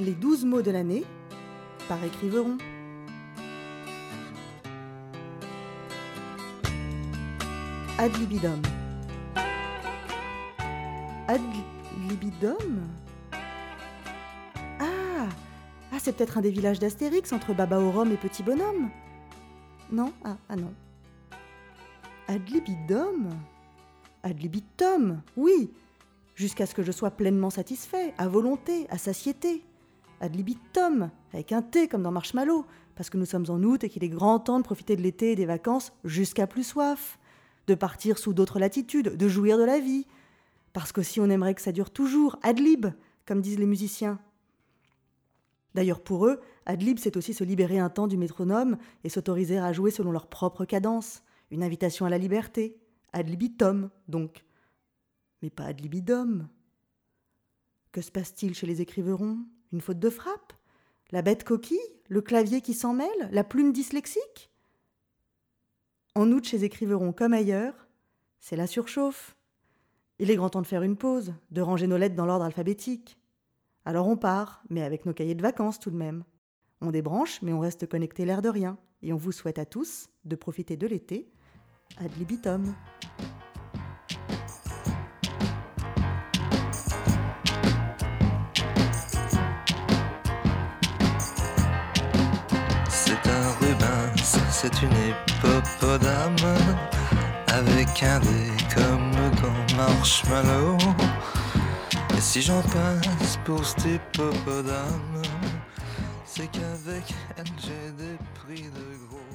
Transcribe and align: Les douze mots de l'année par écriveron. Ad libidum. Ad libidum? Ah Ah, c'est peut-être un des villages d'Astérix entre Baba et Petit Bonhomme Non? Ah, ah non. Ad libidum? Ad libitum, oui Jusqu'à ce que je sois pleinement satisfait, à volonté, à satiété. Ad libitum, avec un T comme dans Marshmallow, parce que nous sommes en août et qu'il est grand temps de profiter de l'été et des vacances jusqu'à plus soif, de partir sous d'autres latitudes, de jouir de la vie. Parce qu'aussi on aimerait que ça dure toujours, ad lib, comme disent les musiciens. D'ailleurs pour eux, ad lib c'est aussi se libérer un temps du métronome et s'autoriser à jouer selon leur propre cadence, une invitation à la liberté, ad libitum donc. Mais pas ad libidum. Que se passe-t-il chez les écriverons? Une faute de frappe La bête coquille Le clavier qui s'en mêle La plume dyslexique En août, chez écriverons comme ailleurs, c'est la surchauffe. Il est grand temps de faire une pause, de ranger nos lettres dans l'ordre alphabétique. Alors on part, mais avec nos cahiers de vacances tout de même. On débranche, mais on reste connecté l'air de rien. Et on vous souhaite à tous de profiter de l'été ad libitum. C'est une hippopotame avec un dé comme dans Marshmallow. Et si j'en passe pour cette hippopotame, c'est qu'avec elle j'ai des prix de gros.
Les 0.00 0.12
douze 0.12 0.44
mots 0.44 0.62
de 0.62 0.70
l'année 0.70 1.02
par 1.88 2.02
écriveron. 2.04 2.56
Ad 7.98 8.16
libidum. 8.16 8.62
Ad 11.26 11.40
libidum? 12.08 12.86
Ah 14.78 15.28
Ah, 15.90 15.98
c'est 15.98 16.12
peut-être 16.12 16.38
un 16.38 16.42
des 16.42 16.50
villages 16.50 16.78
d'Astérix 16.78 17.32
entre 17.32 17.52
Baba 17.52 17.80
et 17.80 18.16
Petit 18.16 18.44
Bonhomme 18.44 18.90
Non? 19.90 20.12
Ah, 20.22 20.36
ah 20.48 20.54
non. 20.54 20.72
Ad 22.28 22.48
libidum? 22.48 23.30
Ad 24.22 24.40
libitum, 24.40 25.22
oui 25.36 25.72
Jusqu'à 26.36 26.66
ce 26.66 26.74
que 26.76 26.84
je 26.84 26.92
sois 26.92 27.10
pleinement 27.10 27.50
satisfait, 27.50 28.14
à 28.16 28.28
volonté, 28.28 28.86
à 28.90 28.96
satiété. 28.98 29.64
Ad 30.20 30.34
libitum, 30.34 31.10
avec 31.32 31.52
un 31.52 31.62
T 31.62 31.88
comme 31.88 32.02
dans 32.02 32.10
Marshmallow, 32.10 32.66
parce 32.96 33.10
que 33.10 33.16
nous 33.16 33.26
sommes 33.26 33.46
en 33.48 33.62
août 33.62 33.84
et 33.84 33.88
qu'il 33.88 34.02
est 34.02 34.08
grand 34.08 34.40
temps 34.40 34.58
de 34.58 34.64
profiter 34.64 34.96
de 34.96 35.02
l'été 35.02 35.32
et 35.32 35.36
des 35.36 35.46
vacances 35.46 35.92
jusqu'à 36.04 36.48
plus 36.48 36.64
soif, 36.64 37.18
de 37.68 37.74
partir 37.74 38.18
sous 38.18 38.32
d'autres 38.32 38.58
latitudes, 38.58 39.16
de 39.16 39.28
jouir 39.28 39.58
de 39.58 39.62
la 39.62 39.78
vie. 39.78 40.06
Parce 40.72 40.90
qu'aussi 40.90 41.20
on 41.20 41.30
aimerait 41.30 41.54
que 41.54 41.62
ça 41.62 41.70
dure 41.70 41.90
toujours, 41.90 42.36
ad 42.42 42.58
lib, 42.58 42.86
comme 43.26 43.40
disent 43.40 43.58
les 43.58 43.66
musiciens. 43.66 44.18
D'ailleurs 45.74 46.00
pour 46.00 46.26
eux, 46.26 46.40
ad 46.66 46.82
lib 46.82 46.98
c'est 46.98 47.16
aussi 47.16 47.32
se 47.32 47.44
libérer 47.44 47.78
un 47.78 47.90
temps 47.90 48.08
du 48.08 48.16
métronome 48.16 48.76
et 49.04 49.08
s'autoriser 49.08 49.58
à 49.58 49.72
jouer 49.72 49.92
selon 49.92 50.10
leur 50.10 50.26
propre 50.26 50.64
cadence, 50.64 51.22
une 51.52 51.62
invitation 51.62 52.04
à 52.06 52.10
la 52.10 52.18
liberté, 52.18 52.76
ad 53.12 53.28
libitum 53.28 53.90
donc. 54.08 54.44
Mais 55.42 55.50
pas 55.50 55.66
ad 55.66 55.80
libidum. 55.80 56.48
Que 57.92 58.00
se 58.00 58.10
passe-t-il 58.10 58.54
chez 58.54 58.66
les 58.66 58.80
écriverons? 58.80 59.38
Une 59.72 59.80
faute 59.80 59.98
de 59.98 60.10
frappe 60.10 60.52
La 61.10 61.22
bête 61.22 61.44
coquille 61.44 61.78
Le 62.08 62.20
clavier 62.20 62.60
qui 62.60 62.74
s'en 62.74 62.94
mêle 62.94 63.28
La 63.30 63.44
plume 63.44 63.72
dyslexique 63.72 64.50
En 66.14 66.30
août, 66.32 66.44
chez 66.44 66.64
écriverons 66.64 67.12
comme 67.12 67.32
ailleurs, 67.32 67.88
c'est 68.40 68.56
la 68.56 68.66
surchauffe. 68.66 69.36
Il 70.18 70.30
est 70.30 70.36
grand 70.36 70.50
temps 70.50 70.62
de 70.62 70.66
faire 70.66 70.82
une 70.82 70.96
pause, 70.96 71.34
de 71.50 71.60
ranger 71.60 71.86
nos 71.86 71.96
lettres 71.96 72.16
dans 72.16 72.26
l'ordre 72.26 72.44
alphabétique. 72.44 73.18
Alors 73.84 74.08
on 74.08 74.16
part, 74.16 74.62
mais 74.68 74.82
avec 74.82 75.06
nos 75.06 75.14
cahiers 75.14 75.34
de 75.34 75.42
vacances 75.42 75.78
tout 75.78 75.90
de 75.90 75.96
même. 75.96 76.24
On 76.80 76.90
débranche, 76.90 77.42
mais 77.42 77.52
on 77.52 77.60
reste 77.60 77.88
connecté 77.88 78.24
l'air 78.24 78.42
de 78.42 78.48
rien. 78.48 78.78
Et 79.02 79.12
on 79.12 79.16
vous 79.16 79.32
souhaite 79.32 79.58
à 79.58 79.66
tous 79.66 80.08
de 80.24 80.36
profiter 80.36 80.76
de 80.76 80.86
l'été 80.86 81.30
ad 81.98 82.10
libitum. 82.18 82.74
C'est 94.60 94.82
une 94.82 94.90
hippopotame 94.90 96.34
avec 97.46 98.02
un 98.02 98.18
dé 98.18 98.50
comme 98.74 99.12
dans 99.40 99.76
Marshmallow. 99.76 100.76
Et 102.16 102.20
si 102.20 102.42
j'en 102.42 102.60
passe 102.62 103.38
pour 103.44 103.64
cette 103.64 103.84
hippopotame, 103.84 105.22
c'est 106.24 106.50
qu'avec 106.50 107.04
elle 107.36 107.44
j'ai 107.62 107.92
des 108.02 108.18
prix 108.34 108.64
de 108.64 108.86
gros. 109.06 109.27